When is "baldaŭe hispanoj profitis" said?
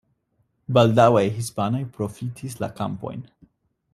0.77-2.57